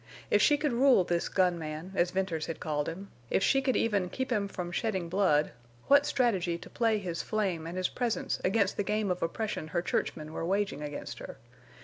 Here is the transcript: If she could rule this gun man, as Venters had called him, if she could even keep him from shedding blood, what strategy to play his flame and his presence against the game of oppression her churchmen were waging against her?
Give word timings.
If 0.31 0.41
she 0.41 0.57
could 0.57 0.73
rule 0.73 1.03
this 1.03 1.29
gun 1.29 1.59
man, 1.59 1.91
as 1.93 2.09
Venters 2.09 2.47
had 2.47 2.59
called 2.59 2.89
him, 2.89 3.11
if 3.29 3.43
she 3.43 3.61
could 3.61 3.75
even 3.75 4.09
keep 4.09 4.31
him 4.31 4.47
from 4.47 4.71
shedding 4.71 5.09
blood, 5.09 5.51
what 5.85 6.07
strategy 6.07 6.57
to 6.57 6.71
play 6.71 6.97
his 6.97 7.21
flame 7.21 7.67
and 7.67 7.77
his 7.77 7.87
presence 7.89 8.41
against 8.43 8.77
the 8.77 8.83
game 8.83 9.11
of 9.11 9.21
oppression 9.21 9.67
her 9.67 9.81
churchmen 9.83 10.33
were 10.33 10.43
waging 10.43 10.81
against 10.81 11.19
her? 11.19 11.37